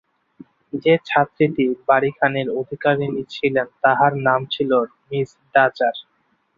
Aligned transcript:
যে 0.83 0.93
ছাত্রীটি 1.05 1.65
বাড়ীখানির 1.87 2.47
অধিকারিণী 2.59 3.21
ছিলেন, 3.33 3.67
তাঁহার 3.83 4.13
নাম 4.27 4.41
ছিল 4.53 4.71
মিস 5.07 5.29
ডাচার। 5.53 5.95